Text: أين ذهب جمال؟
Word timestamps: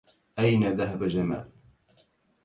أين 0.39 0.67
ذهب 0.69 1.03
جمال؟ 1.03 1.49